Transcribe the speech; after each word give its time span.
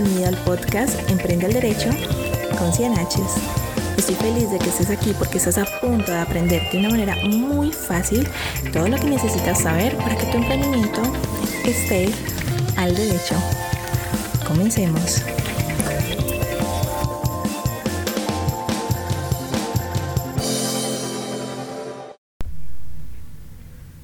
bienvenido 0.00 0.28
al 0.28 0.36
podcast 0.44 1.10
Emprende 1.10 1.46
al 1.46 1.54
Derecho 1.54 1.90
con 2.56 2.72
Cianaches. 2.72 3.34
Estoy 3.96 4.14
feliz 4.14 4.48
de 4.48 4.58
que 4.60 4.68
estés 4.68 4.90
aquí 4.90 5.12
porque 5.18 5.38
estás 5.38 5.58
a 5.58 5.64
punto 5.80 6.12
de 6.12 6.18
aprender 6.18 6.62
de 6.70 6.78
una 6.78 6.90
manera 6.90 7.16
muy 7.26 7.72
fácil 7.72 8.28
todo 8.72 8.86
lo 8.86 8.96
que 8.96 9.06
necesitas 9.06 9.60
saber 9.60 9.96
para 9.96 10.16
que 10.16 10.26
tu 10.26 10.36
emprendimiento 10.36 11.02
esté 11.64 12.10
al 12.76 12.94
derecho. 12.94 13.34
Comencemos. 14.46 15.24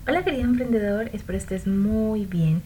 Hola 0.09 0.25
querido 0.25 0.43
emprendedor, 0.43 1.11
espero 1.13 1.39
estés 1.39 1.69
muy 1.69 2.27
bien. 2.27 2.63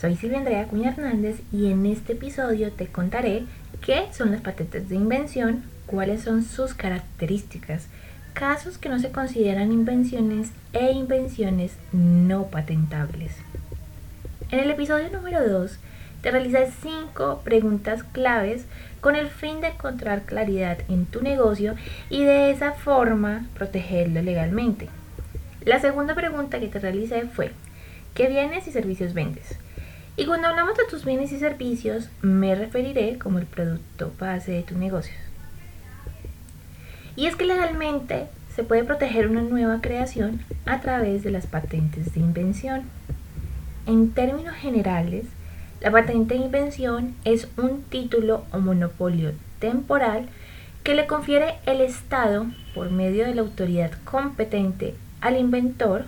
Soy 0.00 0.16
Silvia 0.16 0.38
Andrea 0.38 0.66
Cuña 0.66 0.92
Hernández 0.92 1.42
y 1.52 1.70
en 1.70 1.84
este 1.84 2.14
episodio 2.14 2.72
te 2.72 2.86
contaré 2.86 3.44
qué 3.84 4.06
son 4.12 4.30
las 4.30 4.40
patentes 4.40 4.88
de 4.88 4.94
invención, 4.94 5.62
cuáles 5.84 6.22
son 6.22 6.42
sus 6.42 6.72
características, 6.72 7.86
casos 8.32 8.78
que 8.78 8.88
no 8.88 8.98
se 8.98 9.10
consideran 9.10 9.72
invenciones 9.72 10.52
e 10.72 10.92
invenciones 10.92 11.72
no 11.92 12.46
patentables. 12.46 13.32
En 14.50 14.60
el 14.60 14.70
episodio 14.70 15.10
número 15.10 15.46
2 15.46 15.78
te 16.22 16.30
realicé 16.30 16.72
5 16.80 17.42
preguntas 17.44 18.02
claves 18.02 18.64
con 19.02 19.16
el 19.16 19.28
fin 19.28 19.60
de 19.60 19.68
encontrar 19.68 20.22
claridad 20.22 20.78
en 20.88 21.04
tu 21.04 21.20
negocio 21.20 21.74
y 22.08 22.24
de 22.24 22.50
esa 22.50 22.72
forma 22.72 23.44
protegerlo 23.52 24.22
legalmente. 24.22 24.88
La 25.66 25.78
segunda 25.78 26.14
pregunta 26.14 26.58
que 26.58 26.68
te 26.68 26.78
realicé 26.78 27.26
fue, 27.26 27.52
¿qué 28.14 28.28
bienes 28.28 28.66
y 28.66 28.72
servicios 28.72 29.12
vendes? 29.12 29.58
Y 30.20 30.26
cuando 30.26 30.48
hablamos 30.48 30.76
de 30.76 30.84
tus 30.84 31.06
bienes 31.06 31.32
y 31.32 31.38
servicios, 31.38 32.10
me 32.20 32.54
referiré 32.54 33.18
como 33.18 33.38
el 33.38 33.46
producto 33.46 34.12
base 34.20 34.52
de 34.52 34.62
tu 34.62 34.76
negocio. 34.76 35.14
Y 37.16 37.24
es 37.24 37.36
que 37.36 37.46
legalmente 37.46 38.26
se 38.54 38.62
puede 38.62 38.84
proteger 38.84 39.28
una 39.28 39.40
nueva 39.40 39.80
creación 39.80 40.44
a 40.66 40.82
través 40.82 41.22
de 41.22 41.30
las 41.30 41.46
patentes 41.46 42.12
de 42.12 42.20
invención. 42.20 42.82
En 43.86 44.10
términos 44.10 44.54
generales, 44.56 45.24
la 45.80 45.90
patente 45.90 46.34
de 46.34 46.44
invención 46.44 47.14
es 47.24 47.48
un 47.56 47.80
título 47.84 48.44
o 48.52 48.58
monopolio 48.58 49.32
temporal 49.58 50.28
que 50.84 50.94
le 50.94 51.06
confiere 51.06 51.54
el 51.64 51.80
Estado 51.80 52.44
por 52.74 52.90
medio 52.90 53.24
de 53.24 53.34
la 53.34 53.40
autoridad 53.40 53.92
competente 54.04 54.94
al 55.22 55.38
inventor 55.38 56.04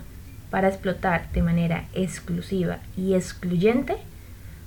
para 0.53 0.67
explotar 0.67 1.31
de 1.31 1.41
manera 1.41 1.85
exclusiva 1.95 2.77
y 2.95 3.15
excluyente 3.15 3.97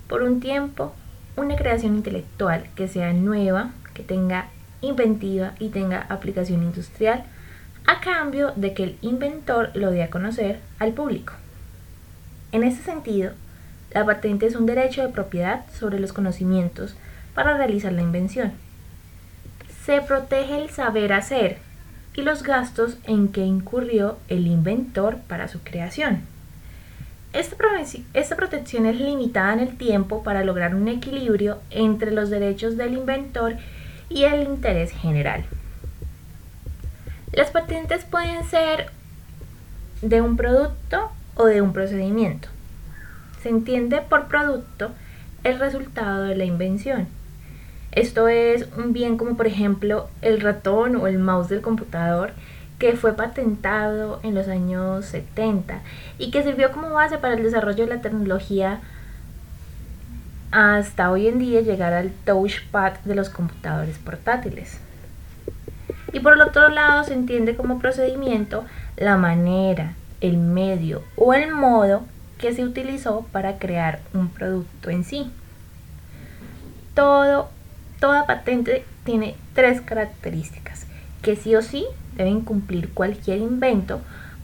por 0.08 0.22
un 0.22 0.40
tiempo 0.40 0.92
una 1.36 1.54
creación 1.54 1.94
intelectual 1.94 2.66
que 2.74 2.88
sea 2.88 3.12
nueva, 3.12 3.70
que 3.94 4.02
tenga 4.02 4.48
inventiva 4.80 5.52
y 5.60 5.68
tenga 5.68 6.00
aplicación 6.08 6.64
industrial, 6.64 7.22
a 7.86 8.00
cambio 8.00 8.52
de 8.56 8.74
que 8.74 8.82
el 8.82 8.98
inventor 9.00 9.70
lo 9.74 9.92
dé 9.92 10.02
a 10.02 10.10
conocer 10.10 10.58
al 10.80 10.92
público. 10.92 11.34
En 12.50 12.64
ese 12.64 12.82
sentido, 12.82 13.30
la 13.92 14.04
patente 14.04 14.46
es 14.46 14.56
un 14.56 14.66
derecho 14.66 15.02
de 15.02 15.10
propiedad 15.10 15.66
sobre 15.72 16.00
los 16.00 16.12
conocimientos 16.12 16.96
para 17.32 17.56
realizar 17.56 17.92
la 17.92 18.02
invención. 18.02 18.54
Se 19.84 20.00
protege 20.00 20.60
el 20.60 20.68
saber 20.68 21.12
hacer, 21.12 21.58
y 22.16 22.22
los 22.22 22.42
gastos 22.42 22.96
en 23.04 23.28
que 23.28 23.42
incurrió 23.42 24.16
el 24.28 24.46
inventor 24.46 25.18
para 25.28 25.48
su 25.48 25.60
creación. 25.60 26.22
Esta, 27.32 28.36
protección 28.36 28.86
es 28.86 28.98
limitada 28.98 29.52
en 29.52 29.60
el 29.60 29.76
tiempo 29.76 30.22
para 30.22 30.42
lograr 30.42 30.74
un 30.74 30.88
equilibrio 30.88 31.58
entre 31.70 32.10
los 32.10 32.30
derechos 32.30 32.78
del 32.78 32.94
inventor 32.94 33.56
y 34.08 34.24
el 34.24 34.44
interés 34.44 34.92
general. 34.92 35.44
Las 37.32 37.50
patentes 37.50 38.04
pueden 38.04 38.44
ser 38.44 38.90
de 40.00 40.22
un 40.22 40.38
producto 40.38 41.10
o 41.34 41.44
de 41.44 41.60
un 41.60 41.74
procedimiento. 41.74 42.48
Se 43.42 43.50
entiende 43.50 44.00
por 44.00 44.28
producto 44.28 44.92
el 45.44 45.58
resultado 45.58 46.22
de 46.22 46.36
la 46.36 46.44
invención 46.44 47.08
esto 47.96 48.28
es 48.28 48.68
un 48.76 48.92
bien 48.92 49.16
como 49.16 49.36
por 49.36 49.46
ejemplo 49.46 50.08
el 50.20 50.42
ratón 50.42 50.96
o 50.96 51.06
el 51.06 51.18
mouse 51.18 51.48
del 51.48 51.62
computador 51.62 52.32
que 52.78 52.92
fue 52.92 53.14
patentado 53.14 54.20
en 54.22 54.34
los 54.34 54.48
años 54.48 55.06
70 55.06 55.80
y 56.18 56.30
que 56.30 56.42
sirvió 56.42 56.72
como 56.72 56.90
base 56.90 57.16
para 57.16 57.34
el 57.34 57.42
desarrollo 57.42 57.86
de 57.86 57.94
la 57.94 58.02
tecnología 58.02 58.80
hasta 60.50 61.10
hoy 61.10 61.26
en 61.26 61.38
día 61.38 61.62
llegar 61.62 61.94
al 61.94 62.10
touchpad 62.10 62.92
de 63.04 63.14
los 63.14 63.30
computadores 63.30 63.98
portátiles. 63.98 64.78
Y 66.12 66.20
por 66.20 66.34
el 66.34 66.42
otro 66.42 66.68
lado 66.68 67.02
se 67.04 67.14
entiende 67.14 67.56
como 67.56 67.78
procedimiento 67.78 68.66
la 68.96 69.16
manera, 69.16 69.94
el 70.20 70.36
medio 70.36 71.02
o 71.16 71.32
el 71.32 71.50
modo 71.50 72.04
que 72.38 72.52
se 72.52 72.62
utilizó 72.62 73.26
para 73.32 73.58
crear 73.58 74.00
un 74.12 74.28
producto 74.28 74.90
en 74.90 75.04
sí. 75.04 75.30
Todo 76.94 77.50
Toda 78.00 78.26
patente 78.26 78.84
tiene 79.04 79.36
tres 79.54 79.80
características 79.80 80.86
que 81.22 81.36
sí 81.36 81.56
o 81.56 81.62
sí 81.62 81.84
deben 82.14 82.42
cumplir 82.42 82.92
cualquier 82.92 83.38
invento 83.38 84.00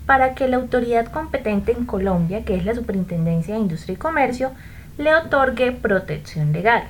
para 0.07 0.35
que 0.35 0.49
la 0.49 0.57
autoridad 0.57 1.07
competente 1.07 1.73
en 1.73 1.85
Colombia, 1.85 2.45
que 2.45 2.57
es 2.57 2.65
la 2.65 2.75
Superintendencia 2.75 3.55
de 3.55 3.61
Industria 3.61 3.95
y 3.95 3.99
Comercio, 3.99 4.53
le 4.99 5.15
otorgue 5.15 5.73
protección 5.73 6.53
legal. 6.53 6.85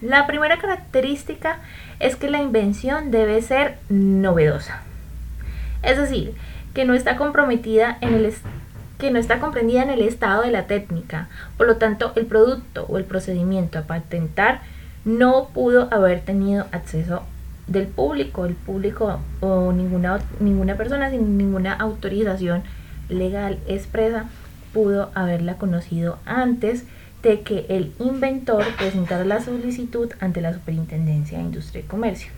La 0.00 0.26
primera 0.26 0.58
característica 0.58 1.58
es 2.00 2.16
que 2.16 2.30
la 2.30 2.42
invención 2.42 3.10
debe 3.10 3.40
ser 3.42 3.78
novedosa. 3.88 4.82
Es 5.82 5.98
decir, 5.98 6.34
que 6.72 6.84
no 6.84 6.94
está 6.94 7.16
comprometida 7.16 7.98
en 8.00 8.14
el 8.14 8.32
que 8.98 9.10
no 9.10 9.18
está 9.18 9.38
comprendida 9.38 9.82
en 9.82 9.90
el 9.90 10.02
estado 10.02 10.42
de 10.42 10.50
la 10.50 10.66
técnica. 10.66 11.28
Por 11.56 11.66
lo 11.66 11.76
tanto, 11.76 12.12
el 12.16 12.26
producto 12.26 12.86
o 12.88 12.96
el 12.96 13.04
procedimiento 13.04 13.78
a 13.78 13.82
patentar 13.82 14.62
no 15.04 15.48
pudo 15.52 15.88
haber 15.92 16.20
tenido 16.20 16.66
acceso 16.72 17.22
del 17.66 17.86
público, 17.86 18.44
el 18.44 18.54
público 18.54 19.20
o 19.40 19.72
ninguna, 19.72 20.20
ninguna 20.40 20.76
persona 20.76 21.10
sin 21.10 21.38
ninguna 21.38 21.72
autorización 21.72 22.62
legal 23.08 23.58
expresa 23.66 24.26
pudo 24.72 25.10
haberla 25.14 25.56
conocido 25.56 26.18
antes 26.26 26.84
de 27.22 27.40
que 27.40 27.64
el 27.68 27.92
inventor 27.98 28.64
presentara 28.76 29.24
la 29.24 29.40
solicitud 29.40 30.10
ante 30.20 30.42
la 30.42 30.52
Superintendencia 30.52 31.38
de 31.38 31.44
Industria 31.44 31.82
y 31.82 31.86
Comercio. 31.86 32.30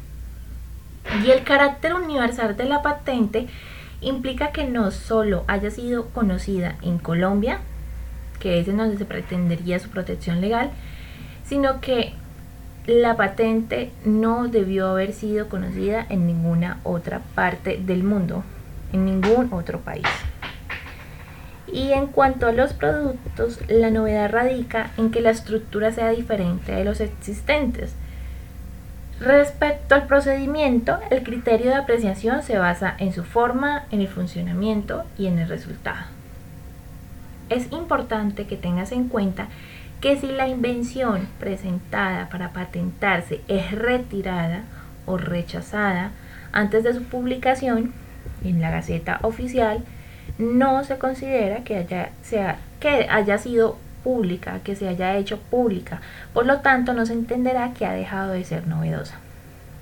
Y 1.24 1.30
el 1.30 1.42
carácter 1.42 1.94
universal 1.94 2.56
de 2.56 2.64
la 2.64 2.82
patente 2.82 3.46
implica 4.00 4.52
que 4.52 4.64
no 4.64 4.90
solo 4.90 5.44
haya 5.48 5.70
sido 5.70 6.06
conocida 6.10 6.76
en 6.82 6.98
Colombia, 6.98 7.60
que 8.38 8.60
es 8.60 8.68
en 8.68 8.76
donde 8.76 8.98
se 8.98 9.04
pretendería 9.04 9.78
su 9.78 9.88
protección 9.88 10.40
legal, 10.40 10.70
sino 11.44 11.80
que 11.80 12.12
la 12.86 13.16
patente 13.16 13.90
no 14.04 14.46
debió 14.46 14.88
haber 14.88 15.12
sido 15.12 15.48
conocida 15.48 16.06
en 16.08 16.26
ninguna 16.26 16.78
otra 16.84 17.20
parte 17.34 17.80
del 17.84 18.04
mundo, 18.04 18.44
en 18.92 19.04
ningún 19.04 19.52
otro 19.52 19.80
país. 19.80 20.06
Y 21.66 21.92
en 21.92 22.06
cuanto 22.06 22.46
a 22.46 22.52
los 22.52 22.72
productos, 22.72 23.58
la 23.68 23.90
novedad 23.90 24.30
radica 24.30 24.92
en 24.96 25.10
que 25.10 25.20
la 25.20 25.30
estructura 25.30 25.90
sea 25.90 26.10
diferente 26.10 26.72
de 26.72 26.84
los 26.84 27.00
existentes. 27.00 27.94
Respecto 29.18 29.96
al 29.96 30.06
procedimiento, 30.06 30.98
el 31.10 31.24
criterio 31.24 31.70
de 31.70 31.76
apreciación 31.76 32.42
se 32.44 32.58
basa 32.58 32.94
en 32.98 33.12
su 33.12 33.24
forma, 33.24 33.84
en 33.90 34.00
el 34.00 34.08
funcionamiento 34.08 35.04
y 35.18 35.26
en 35.26 35.40
el 35.40 35.48
resultado. 35.48 36.04
Es 37.48 37.72
importante 37.72 38.46
que 38.46 38.56
tengas 38.56 38.92
en 38.92 39.08
cuenta 39.08 39.48
que 40.00 40.16
si 40.16 40.26
la 40.26 40.48
invención 40.48 41.28
presentada 41.40 42.28
para 42.28 42.50
patentarse 42.50 43.40
es 43.48 43.72
retirada 43.72 44.64
o 45.06 45.16
rechazada 45.16 46.10
antes 46.52 46.84
de 46.84 46.94
su 46.94 47.02
publicación 47.04 47.92
en 48.44 48.60
la 48.60 48.70
Gaceta 48.70 49.18
Oficial, 49.22 49.82
no 50.38 50.84
se 50.84 50.98
considera 50.98 51.64
que 51.64 51.76
haya, 51.76 52.10
sea, 52.22 52.58
que 52.80 53.06
haya 53.08 53.38
sido 53.38 53.78
pública, 54.04 54.60
que 54.62 54.76
se 54.76 54.88
haya 54.88 55.16
hecho 55.16 55.38
pública. 55.38 56.00
Por 56.32 56.46
lo 56.46 56.60
tanto, 56.60 56.92
no 56.92 57.06
se 57.06 57.12
entenderá 57.12 57.72
que 57.72 57.86
ha 57.86 57.92
dejado 57.92 58.32
de 58.32 58.44
ser 58.44 58.66
novedosa. 58.66 59.16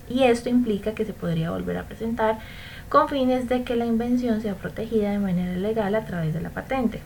Y 0.08 0.24
esto 0.24 0.48
implica 0.48 0.92
que 0.92 1.04
se 1.04 1.12
podría 1.12 1.50
volver 1.50 1.78
a 1.78 1.84
presentar 1.84 2.38
con 2.88 3.08
fines 3.08 3.48
de 3.48 3.64
que 3.64 3.76
la 3.76 3.86
invención 3.86 4.40
sea 4.40 4.54
protegida 4.54 5.10
de 5.10 5.18
manera 5.18 5.56
legal 5.56 5.94
a 5.94 6.04
través 6.04 6.34
de 6.34 6.40
la 6.40 6.50
patente. 6.50 7.00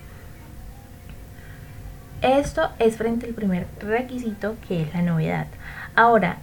Esto 2.22 2.68
es 2.80 2.96
frente 2.96 3.26
al 3.26 3.32
primer 3.32 3.66
requisito 3.80 4.56
que 4.66 4.82
es 4.82 4.92
la 4.92 5.02
novedad. 5.02 5.46
Ahora, 5.94 6.38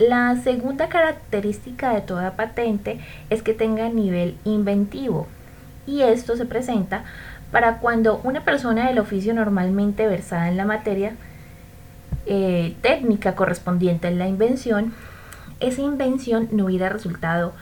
la 0.00 0.34
segunda 0.42 0.88
característica 0.88 1.94
de 1.94 2.00
toda 2.00 2.32
patente 2.32 2.98
es 3.28 3.42
que 3.42 3.54
tenga 3.54 3.88
nivel 3.88 4.36
inventivo 4.44 5.28
y 5.86 6.02
esto 6.02 6.36
se 6.36 6.46
presenta 6.46 7.04
para 7.52 7.78
cuando 7.78 8.20
una 8.24 8.44
persona 8.44 8.88
del 8.88 8.98
oficio 8.98 9.32
normalmente 9.32 10.06
versada 10.06 10.48
en 10.48 10.56
la 10.56 10.64
materia 10.64 11.14
eh, 12.26 12.74
técnica 12.80 13.34
correspondiente 13.36 14.08
a 14.08 14.12
la 14.12 14.26
invención, 14.26 14.94
esa 15.60 15.82
invención 15.82 16.48
no 16.50 16.66
hubiera 16.66 16.88
resultado 16.88 17.52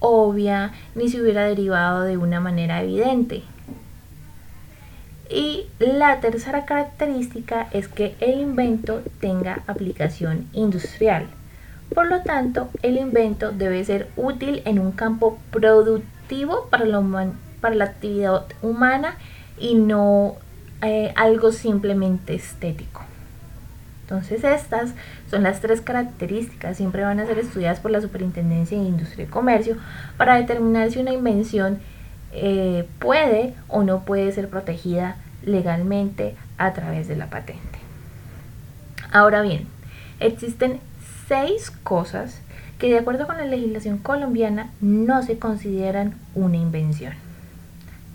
obvia 0.00 0.72
ni 0.94 1.08
se 1.08 1.20
hubiera 1.20 1.44
derivado 1.44 2.02
de 2.02 2.16
una 2.16 2.40
manera 2.40 2.82
evidente. 2.82 3.42
Y 5.30 5.66
la 5.78 6.20
tercera 6.20 6.64
característica 6.64 7.68
es 7.72 7.88
que 7.88 8.14
el 8.20 8.40
invento 8.40 9.02
tenga 9.20 9.62
aplicación 9.66 10.46
industrial. 10.52 11.26
Por 11.94 12.06
lo 12.06 12.22
tanto, 12.22 12.68
el 12.82 12.96
invento 12.96 13.52
debe 13.52 13.84
ser 13.84 14.08
útil 14.16 14.62
en 14.64 14.78
un 14.78 14.92
campo 14.92 15.38
productivo 15.50 16.66
para 16.70 16.84
la, 16.84 17.30
para 17.60 17.74
la 17.74 17.84
actividad 17.84 18.44
humana 18.62 19.16
y 19.58 19.74
no 19.74 20.36
eh, 20.82 21.12
algo 21.16 21.52
simplemente 21.52 22.34
estético. 22.34 23.02
Entonces 24.02 24.42
estas 24.42 24.94
son 25.30 25.42
las 25.42 25.60
tres 25.60 25.82
características, 25.82 26.78
siempre 26.78 27.02
van 27.02 27.20
a 27.20 27.26
ser 27.26 27.38
estudiadas 27.38 27.80
por 27.80 27.90
la 27.90 28.00
Superintendencia 28.00 28.78
de 28.78 28.84
Industria 28.84 29.26
y 29.26 29.28
Comercio 29.28 29.76
para 30.16 30.36
determinar 30.36 30.90
si 30.90 30.98
una 30.98 31.12
invención 31.12 31.78
eh, 32.32 32.86
puede 32.98 33.54
o 33.68 33.82
no 33.82 34.04
puede 34.04 34.30
ser 34.32 34.48
protegida 34.48 35.16
legalmente 35.42 36.34
a 36.58 36.72
través 36.72 37.08
de 37.08 37.16
la 37.16 37.30
patente. 37.30 37.78
Ahora 39.10 39.42
bien, 39.42 39.66
existen 40.20 40.80
seis 41.28 41.70
cosas 41.70 42.40
que 42.78 42.90
de 42.90 42.98
acuerdo 42.98 43.26
con 43.26 43.36
la 43.36 43.44
legislación 43.44 43.98
colombiana 43.98 44.70
no 44.80 45.22
se 45.22 45.38
consideran 45.38 46.14
una 46.34 46.56
invención. 46.56 47.14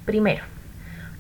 Primero, 0.06 0.44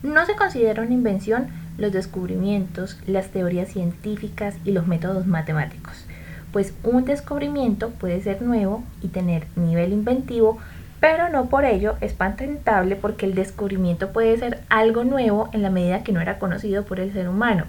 no 0.02 0.26
se 0.26 0.36
considera 0.36 0.84
una 0.84 0.94
invención 0.94 1.48
los 1.78 1.92
descubrimientos, 1.92 3.00
las 3.08 3.30
teorías 3.30 3.70
científicas 3.70 4.56
y 4.64 4.72
los 4.72 4.88
métodos 4.88 5.26
matemáticos, 5.26 6.06
pues 6.52 6.74
un 6.84 7.06
descubrimiento 7.06 7.90
puede 7.90 8.22
ser 8.22 8.42
nuevo 8.42 8.84
y 9.02 9.08
tener 9.08 9.48
nivel 9.56 9.92
inventivo, 9.92 10.60
pero 11.04 11.28
no 11.28 11.48
por 11.48 11.66
ello 11.66 11.98
es 12.00 12.14
patentable 12.14 12.96
porque 12.96 13.26
el 13.26 13.36
descubrimiento 13.36 14.14
puede 14.14 14.38
ser 14.38 14.62
algo 14.70 15.04
nuevo 15.04 15.50
en 15.52 15.62
la 15.62 15.70
medida 15.70 16.02
que 16.02 16.14
no 16.14 16.22
era 16.22 16.40
conocido 16.40 16.86
por 16.86 17.02
el 17.02 17.12
ser 17.12 17.28
humano, 17.28 17.66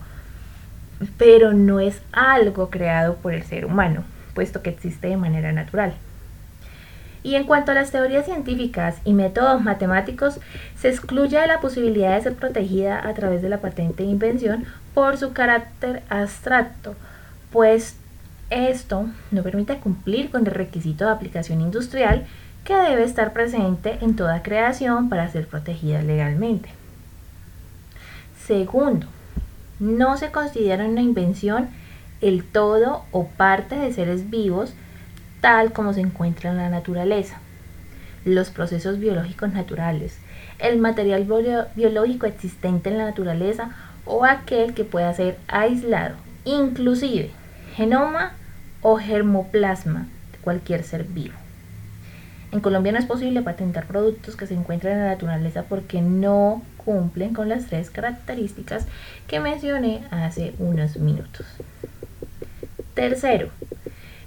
pero 1.19 1.53
no 1.53 1.81
es 1.81 2.01
algo 2.13 2.71
creado 2.71 3.17
por 3.17 3.35
el 3.35 3.43
ser 3.43 3.67
humano, 3.67 4.05
puesto 4.35 4.63
que 4.63 4.71
existe 4.71 5.09
de 5.09 5.17
manera 5.17 5.51
natural. 5.51 5.95
Y 7.25 7.35
en 7.35 7.43
cuanto 7.43 7.73
a 7.73 7.75
las 7.75 7.91
teorías 7.91 8.27
científicas 8.27 8.99
y 9.05 9.15
métodos 9.15 9.61
matemáticos, 9.65 10.39
se 10.79 10.91
excluye 10.91 11.45
la 11.49 11.59
posibilidad 11.59 12.15
de 12.15 12.23
ser 12.23 12.35
protegida 12.35 13.05
a 13.05 13.15
través 13.15 13.43
de 13.43 13.49
la 13.49 13.59
patente 13.59 14.05
de 14.05 14.11
invención 14.11 14.65
por 14.95 15.17
su 15.17 15.33
carácter 15.33 16.05
abstracto, 16.09 16.95
pues 17.51 17.97
esto 18.51 19.07
no 19.33 19.43
permite 19.43 19.79
cumplir 19.79 20.31
con 20.31 20.47
el 20.47 20.53
requisito 20.53 21.07
de 21.07 21.11
aplicación 21.11 21.61
industrial 21.63 22.27
que 22.65 22.75
debe 22.75 23.05
estar 23.05 23.33
presente 23.33 23.99
en 24.01 24.17
toda 24.17 24.43
creación 24.43 25.09
para 25.09 25.29
ser 25.29 25.47
protegida 25.47 26.03
legalmente. 26.03 26.71
Segundo, 28.47 29.07
no 29.79 30.17
se 30.17 30.31
considera 30.31 30.87
una 30.87 31.03
invención 31.03 31.69
el 32.21 32.45
todo 32.45 33.05
o 33.13 33.27
parte 33.27 33.77
de 33.77 33.93
seres 33.93 34.31
vivos 34.31 34.75
tal 35.41 35.73
como 35.73 35.93
se 35.93 36.01
encuentra 36.01 36.51
en 36.51 36.57
la 36.57 36.71
naturaleza. 36.71 37.39
Los 38.25 38.49
procesos 38.49 38.99
biológicos 38.99 39.53
naturales, 39.53 40.19
el 40.59 40.79
material 40.79 41.27
biológico 41.75 42.25
existente 42.25 42.89
en 42.89 42.97
la 42.97 43.05
naturaleza 43.05 43.71
o 44.07 44.25
aquel 44.25 44.73
que 44.73 44.85
pueda 44.85 45.13
ser 45.13 45.39
aislado, 45.49 46.15
inclusive 46.47 47.31
genoma 47.77 48.33
o 48.81 48.97
germoplasma 48.97 50.07
de 50.33 50.39
cualquier 50.39 50.83
ser 50.83 51.05
vivo. 51.05 51.44
En 52.55 52.61
Colombia 52.61 52.93
no 52.93 53.01
es 53.01 53.07
posible 53.07 53.43
patentar 53.43 53.85
productos 53.89 54.37
que 54.37 54.47
se 54.47 54.55
encuentran 54.55 54.93
en 54.93 55.01
la 55.01 55.11
naturaleza 55.11 55.65
porque 55.65 56.01
no 56.01 56.63
cumplen 56.77 57.35
con 57.35 57.49
las 57.49 57.67
tres 57.67 57.91
características 57.91 58.87
que 59.27 59.41
mencioné 59.41 60.05
hace 60.13 60.55
unos 60.61 60.97
minutos. 60.97 61.49
Tercero, 62.95 63.49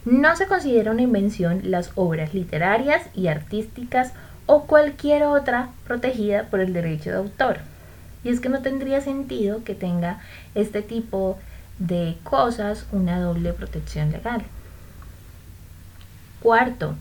no 0.04 0.36
se 0.36 0.48
considera 0.48 0.92
una 0.92 1.04
invención 1.04 1.62
las 1.72 1.92
obras 1.96 2.34
literarias 2.34 3.02
y 3.16 3.28
artísticas 3.28 4.12
o 4.46 4.64
cualquier 4.66 5.24
otra 5.24 5.70
protegida 5.86 6.48
por 6.50 6.60
el 6.60 6.74
derecho 6.74 7.12
de 7.12 7.16
autor. 7.16 7.60
Y 8.26 8.30
es 8.30 8.42
que 8.42 8.50
no 8.50 8.62
tendría 8.62 9.00
sentido 9.00 9.64
que 9.64 9.74
tenga 9.74 10.20
este 10.54 10.82
tipo 10.82 11.40
de 11.80 12.18
cosas 12.26 12.88
una 12.92 13.22
doble 13.22 13.54
protección 13.54 14.12
legal. 14.12 14.44
Cuarto, 16.42 16.96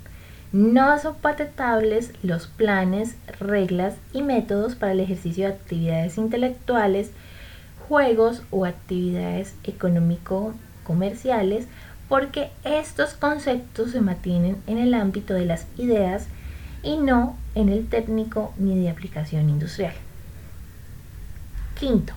no 0.57 0.99
son 0.99 1.15
patentables 1.17 2.13
los 2.23 2.47
planes, 2.47 3.17
reglas 3.39 3.97
y 4.15 4.23
métodos 4.23 4.75
para 4.75 4.93
el 4.93 5.01
ejercicio 5.01 5.47
de 5.47 5.53
actividades 5.53 6.17
intelectuales, 6.17 7.11
juegos 7.87 8.43
o 8.51 8.65
actividades 8.65 9.55
económico-comerciales 9.65 11.67
porque 12.09 12.49
estos 12.65 13.13
conceptos 13.13 13.91
se 13.91 14.01
mantienen 14.01 14.57
en 14.67 14.79
el 14.79 14.95
ámbito 14.95 15.35
de 15.35 15.45
las 15.45 15.67
ideas 15.77 16.27
y 16.83 16.97
no 16.97 17.37
en 17.55 17.69
el 17.69 17.87
técnico 17.87 18.55
ni 18.57 18.81
de 18.81 18.89
aplicación 18.89 19.51
industrial. 19.51 19.93
Quinto, 21.79 22.15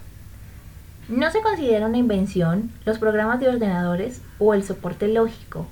no 1.09 1.29
se 1.29 1.41
considera 1.41 1.87
una 1.87 1.97
invención 1.97 2.71
los 2.85 2.99
programas 2.99 3.41
de 3.41 3.49
ordenadores 3.49 4.21
o 4.37 4.53
el 4.53 4.63
soporte 4.63 5.09
lógico, 5.09 5.67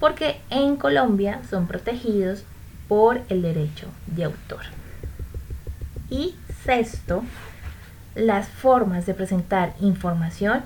porque 0.00 0.40
en 0.50 0.76
Colombia 0.76 1.40
son 1.48 1.66
protegidos 1.66 2.44
por 2.88 3.20
el 3.28 3.42
derecho 3.42 3.86
de 4.06 4.24
autor. 4.24 4.62
Y 6.08 6.34
sexto, 6.64 7.22
las 8.16 8.48
formas 8.48 9.06
de 9.06 9.14
presentar 9.14 9.74
información 9.80 10.62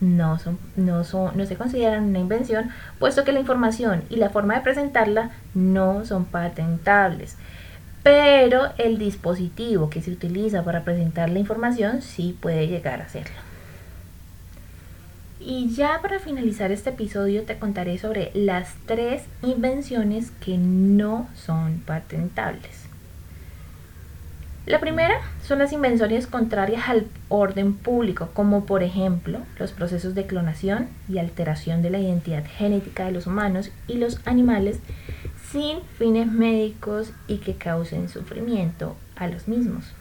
no, 0.00 0.38
son, 0.38 0.58
no, 0.76 1.04
son, 1.04 1.36
no 1.36 1.46
se 1.46 1.56
consideran 1.56 2.04
una 2.04 2.18
invención, 2.18 2.70
puesto 2.98 3.24
que 3.24 3.32
la 3.32 3.40
información 3.40 4.02
y 4.10 4.16
la 4.16 4.30
forma 4.30 4.54
de 4.54 4.62
presentarla 4.62 5.30
no 5.54 6.04
son 6.04 6.24
patentables. 6.24 7.36
Pero 8.02 8.72
el 8.76 8.98
dispositivo 8.98 9.88
que 9.88 10.02
se 10.02 10.10
utiliza 10.10 10.62
para 10.62 10.82
presentar 10.82 11.30
la 11.30 11.38
información 11.38 12.02
sí 12.02 12.36
puede 12.38 12.66
llegar 12.66 13.00
a 13.00 13.08
serlo. 13.08 13.43
Y 15.46 15.74
ya 15.74 16.00
para 16.00 16.20
finalizar 16.20 16.72
este 16.72 16.88
episodio 16.88 17.42
te 17.42 17.58
contaré 17.58 17.98
sobre 17.98 18.30
las 18.32 18.72
tres 18.86 19.24
invenciones 19.42 20.30
que 20.40 20.56
no 20.56 21.28
son 21.34 21.82
patentables. 21.84 22.86
La 24.64 24.80
primera 24.80 25.20
son 25.42 25.58
las 25.58 25.74
invenciones 25.74 26.26
contrarias 26.26 26.88
al 26.88 27.06
orden 27.28 27.74
público, 27.74 28.30
como 28.32 28.64
por 28.64 28.82
ejemplo 28.82 29.40
los 29.58 29.72
procesos 29.72 30.14
de 30.14 30.24
clonación 30.24 30.88
y 31.10 31.18
alteración 31.18 31.82
de 31.82 31.90
la 31.90 31.98
identidad 31.98 32.46
genética 32.46 33.04
de 33.04 33.12
los 33.12 33.26
humanos 33.26 33.70
y 33.86 33.98
los 33.98 34.26
animales 34.26 34.78
sin 35.52 35.82
fines 35.98 36.26
médicos 36.32 37.12
y 37.28 37.36
que 37.36 37.56
causen 37.56 38.08
sufrimiento 38.08 38.96
a 39.16 39.28
los 39.28 39.46
mismos. 39.46 39.92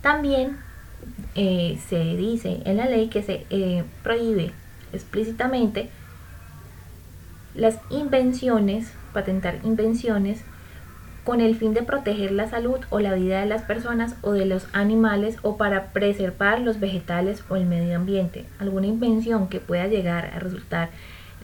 También 0.00 0.56
eh, 1.34 1.78
se 1.88 2.16
dice 2.16 2.60
en 2.64 2.76
la 2.76 2.86
ley 2.86 3.08
que 3.08 3.22
se 3.22 3.46
eh, 3.50 3.84
prohíbe 4.02 4.52
explícitamente 4.92 5.88
las 7.54 7.78
invenciones, 7.90 8.92
patentar 9.12 9.58
invenciones 9.64 10.42
con 11.24 11.40
el 11.40 11.54
fin 11.54 11.72
de 11.72 11.82
proteger 11.82 12.32
la 12.32 12.48
salud 12.48 12.78
o 12.90 12.98
la 12.98 13.14
vida 13.14 13.40
de 13.40 13.46
las 13.46 13.62
personas 13.62 14.16
o 14.22 14.32
de 14.32 14.44
los 14.44 14.66
animales 14.72 15.36
o 15.42 15.56
para 15.56 15.92
preservar 15.92 16.60
los 16.60 16.80
vegetales 16.80 17.44
o 17.48 17.56
el 17.56 17.66
medio 17.66 17.96
ambiente. 17.96 18.44
Alguna 18.58 18.88
invención 18.88 19.48
que 19.48 19.60
pueda 19.60 19.86
llegar 19.86 20.26
a 20.34 20.38
resultar 20.40 20.90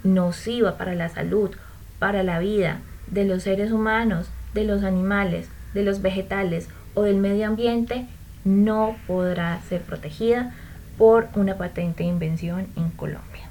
nociva 0.02 0.76
para 0.76 0.94
la 0.94 1.08
salud, 1.08 1.50
para 1.98 2.22
la 2.22 2.38
vida 2.40 2.80
de 3.06 3.24
los 3.24 3.44
seres 3.44 3.70
humanos, 3.70 4.30
de 4.52 4.64
los 4.64 4.82
animales, 4.82 5.48
de 5.74 5.84
los 5.84 6.02
vegetales 6.02 6.68
o 6.94 7.02
del 7.02 7.16
medio 7.16 7.46
ambiente 7.46 8.06
no 8.48 8.96
podrá 9.06 9.60
ser 9.68 9.82
protegida 9.82 10.54
por 10.96 11.28
una 11.34 11.56
patente 11.56 12.02
de 12.02 12.08
invención 12.08 12.66
en 12.76 12.90
Colombia. 12.90 13.48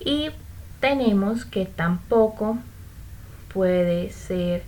Y 0.00 0.30
tenemos 0.80 1.44
que 1.44 1.64
tampoco 1.64 2.58
puede 3.54 4.10
ser 4.10 4.64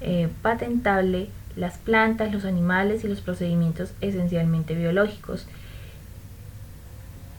eh, 0.00 0.28
patentable 0.42 1.28
las 1.56 1.78
plantas, 1.78 2.32
los 2.32 2.44
animales 2.44 3.02
y 3.02 3.08
los 3.08 3.20
procedimientos 3.20 3.92
esencialmente 4.00 4.74
biológicos. 4.74 5.46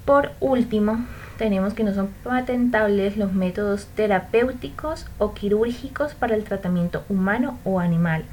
Por 0.05 0.31
último, 0.39 1.05
tenemos 1.37 1.73
que 1.73 1.83
no 1.83 1.93
son 1.93 2.09
patentables 2.23 3.15
los 3.15 3.33
métodos 3.33 3.85
terapéuticos 3.95 5.05
o 5.19 5.33
quirúrgicos 5.33 6.15
para 6.15 6.35
el 6.35 6.43
tratamiento 6.43 7.03
humano 7.09 7.59
o 7.63 7.79
animal, 7.79 8.25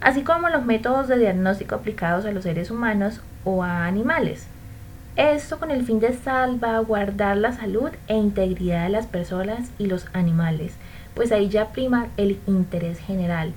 así 0.00 0.22
como 0.22 0.48
los 0.48 0.64
métodos 0.64 1.08
de 1.08 1.18
diagnóstico 1.18 1.74
aplicados 1.74 2.24
a 2.24 2.30
los 2.30 2.44
seres 2.44 2.70
humanos 2.70 3.20
o 3.44 3.62
a 3.62 3.86
animales. 3.86 4.46
Esto 5.16 5.58
con 5.58 5.70
el 5.70 5.84
fin 5.84 5.98
de 5.98 6.12
salvaguardar 6.12 7.36
la 7.36 7.52
salud 7.52 7.90
e 8.06 8.14
integridad 8.14 8.84
de 8.84 8.90
las 8.90 9.06
personas 9.06 9.70
y 9.78 9.86
los 9.86 10.06
animales, 10.12 10.74
pues 11.14 11.32
ahí 11.32 11.48
ya 11.48 11.72
prima 11.72 12.06
el 12.16 12.38
interés 12.46 13.00
general. 13.00 13.52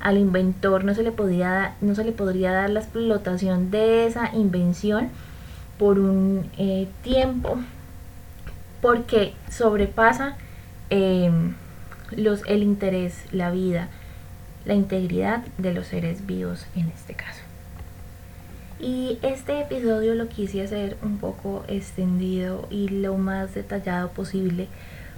Al 0.00 0.18
inventor 0.18 0.84
no 0.84 0.94
se 0.94 1.02
le, 1.02 1.10
podía, 1.10 1.74
no 1.80 1.94
se 1.94 2.04
le 2.04 2.12
podría 2.12 2.52
dar 2.52 2.70
la 2.70 2.80
explotación 2.80 3.70
de 3.70 4.06
esa 4.06 4.34
invención 4.34 5.08
por 5.78 5.98
un 5.98 6.50
eh, 6.58 6.88
tiempo 7.02 7.58
porque 8.80 9.34
sobrepasa 9.50 10.36
em, 10.90 11.54
los, 12.10 12.42
el 12.46 12.62
interés, 12.62 13.24
la 13.32 13.50
vida, 13.50 13.88
la 14.64 14.74
integridad 14.74 15.44
de 15.58 15.72
los 15.72 15.86
seres 15.86 16.26
vivos 16.26 16.66
en 16.74 16.88
este 16.88 17.14
caso. 17.14 17.42
Y 18.80 19.18
este 19.22 19.60
episodio 19.60 20.14
lo 20.14 20.28
quise 20.28 20.62
hacer 20.62 20.96
un 21.02 21.18
poco 21.18 21.64
extendido 21.66 22.68
y 22.70 22.88
lo 22.88 23.16
más 23.16 23.54
detallado 23.54 24.10
posible 24.10 24.68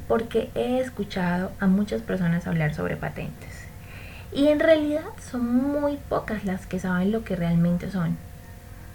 porque 0.09 0.51
he 0.55 0.81
escuchado 0.81 1.53
a 1.61 1.67
muchas 1.67 2.01
personas 2.01 2.47
hablar 2.47 2.75
sobre 2.75 2.97
patentes. 2.97 3.67
Y 4.33 4.49
en 4.49 4.61
realidad 4.61 5.05
son 5.31 5.55
muy 5.55 5.99
pocas 6.09 6.45
las 6.45 6.67
que 6.67 6.79
saben 6.79 7.13
lo 7.13 7.23
que 7.23 7.37
realmente 7.37 7.91
son 7.91 8.17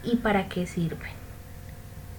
y 0.02 0.16
para 0.16 0.48
qué 0.48 0.66
sirven. 0.66 1.12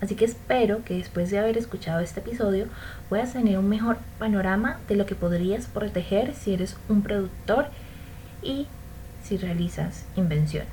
Así 0.01 0.15
que 0.15 0.25
espero 0.25 0.83
que 0.85 0.95
después 0.95 1.31
de 1.31 1.39
haber 1.39 1.57
escuchado 1.57 1.99
este 1.99 2.19
episodio 2.19 2.67
puedas 3.09 3.33
tener 3.33 3.57
un 3.57 3.67
mejor 3.67 3.97
panorama 4.19 4.79
de 4.87 4.95
lo 4.95 5.05
que 5.05 5.15
podrías 5.15 5.65
proteger 5.65 6.35
si 6.35 6.53
eres 6.53 6.77
un 6.87 7.01
productor 7.01 7.67
y 8.41 8.67
si 9.23 9.37
realizas 9.37 10.05
invenciones. 10.15 10.69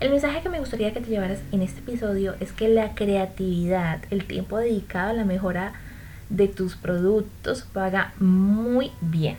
El 0.00 0.10
mensaje 0.10 0.40
que 0.40 0.48
me 0.48 0.60
gustaría 0.60 0.92
que 0.92 1.00
te 1.00 1.10
llevaras 1.10 1.40
en 1.52 1.62
este 1.62 1.80
episodio 1.80 2.34
es 2.40 2.52
que 2.52 2.68
la 2.68 2.94
creatividad, 2.94 4.00
el 4.10 4.24
tiempo 4.24 4.56
dedicado 4.56 5.10
a 5.10 5.14
la 5.14 5.24
mejora 5.24 5.74
de 6.30 6.48
tus 6.48 6.76
productos 6.76 7.62
paga 7.62 8.14
muy 8.18 8.92
bien 9.00 9.36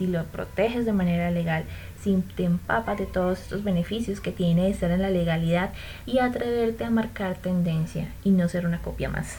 si 0.00 0.06
lo 0.06 0.24
proteges 0.24 0.86
de 0.86 0.94
manera 0.94 1.30
legal, 1.30 1.64
si 2.00 2.16
te 2.34 2.44
empapas 2.44 2.98
de 2.98 3.04
todos 3.04 3.38
estos 3.38 3.62
beneficios 3.62 4.22
que 4.22 4.32
tiene 4.32 4.70
estar 4.70 4.90
en 4.90 5.02
la 5.02 5.10
legalidad 5.10 5.74
y 6.06 6.20
atreverte 6.20 6.84
a 6.84 6.90
marcar 6.90 7.36
tendencia 7.36 8.08
y 8.24 8.30
no 8.30 8.48
ser 8.48 8.64
una 8.64 8.80
copia 8.80 9.10
más. 9.10 9.36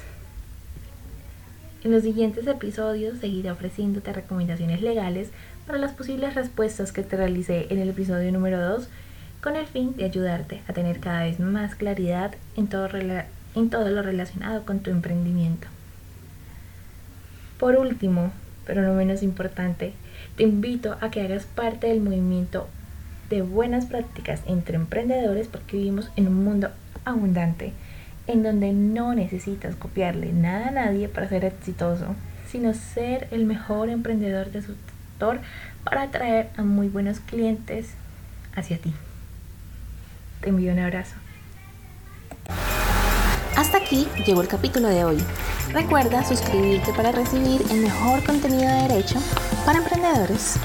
En 1.84 1.92
los 1.92 2.04
siguientes 2.04 2.46
episodios 2.46 3.18
seguiré 3.18 3.50
ofreciéndote 3.50 4.14
recomendaciones 4.14 4.84
legales 4.84 5.32
para 5.72 5.80
las 5.80 5.94
posibles 5.94 6.36
respuestas 6.36 6.92
que 6.92 7.02
te 7.02 7.16
realicé 7.16 7.68
en 7.70 7.80
el 7.80 7.88
episodio 7.88 8.30
número 8.34 8.60
2 8.60 8.90
con 9.42 9.56
el 9.56 9.66
fin 9.66 9.96
de 9.96 10.04
ayudarte 10.04 10.62
a 10.68 10.74
tener 10.74 11.00
cada 11.00 11.24
vez 11.24 11.40
más 11.40 11.76
claridad 11.76 12.34
en 12.58 12.68
todo, 12.68 12.90
en 13.56 13.70
todo 13.70 13.90
lo 13.90 14.02
relacionado 14.02 14.66
con 14.66 14.82
tu 14.82 14.92
emprendimiento. 14.92 15.70
Por 17.58 17.78
último, 17.78 18.34
pero 18.66 18.82
no 18.82 18.94
menos 18.96 19.24
importante, 19.24 19.94
te 20.36 20.44
invito 20.44 20.98
a 21.00 21.10
que 21.10 21.22
hagas 21.22 21.46
parte 21.46 21.88
del 21.88 22.02
movimiento 22.02 22.68
de 23.30 23.42
buenas 23.42 23.86
prácticas 23.86 24.42
entre 24.48 24.76
emprendedores 24.76 25.48
porque 25.48 25.78
vivimos 25.78 26.12
en 26.18 26.28
un 26.28 26.44
mundo 26.44 26.70
abundante 27.06 27.72
en 28.28 28.44
donde 28.44 28.74
no 28.74 29.16
necesitas 29.16 29.78
copiarle 29.78 30.34
nada 30.34 30.68
a 30.68 30.72
nadie 30.72 31.08
para 31.08 31.30
ser 31.30 31.46
exitoso, 31.46 32.08
sino 32.46 32.74
ser 32.74 33.30
el 33.32 33.46
mejor 33.46 33.88
emprendedor 33.88 34.52
de 34.52 34.64
su 34.64 34.76
para 35.84 36.04
atraer 36.04 36.50
a 36.58 36.64
muy 36.64 36.88
buenos 36.88 37.20
clientes 37.20 37.92
hacia 38.56 38.78
ti. 38.78 38.94
Te 40.42 40.50
envío 40.50 40.74
un 40.74 40.80
abrazo. 40.80 41.16
Hasta 43.56 43.78
aquí 43.78 44.08
llegó 44.26 44.42
el 44.42 44.48
capítulo 44.48 44.88
de 44.88 45.06
hoy. 45.06 45.24
Recuerda 45.72 46.24
suscribirte 46.24 46.92
para 46.94 47.12
recibir 47.12 47.62
el 47.72 47.82
mejor 47.82 48.24
contenido 48.24 48.68
de 48.68 48.88
derecho 48.88 49.20
para 49.66 49.78
emprendedores. 49.78 50.58